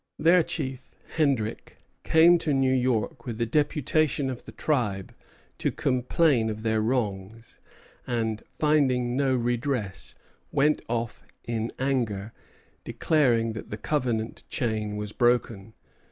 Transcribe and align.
Their 0.17 0.41
chief, 0.41 0.95
Hendrick, 1.17 1.77
came 2.03 2.39
to 2.39 2.55
New 2.55 2.73
York 2.73 3.27
with 3.27 3.39
a 3.39 3.45
deputation 3.45 4.31
of 4.31 4.45
the 4.45 4.51
tribe 4.51 5.13
to 5.59 5.71
complain 5.71 6.49
of 6.49 6.63
their 6.63 6.81
wrongs; 6.81 7.59
and 8.07 8.41
finding 8.57 9.15
no 9.15 9.35
redress, 9.35 10.15
went 10.51 10.81
off 10.89 11.23
in 11.43 11.71
anger, 11.77 12.33
declaring 12.83 13.53
that 13.53 13.69
the 13.69 13.77
covenant 13.77 14.43
chain 14.49 14.95
was 14.97 15.11
broken. 15.13 15.75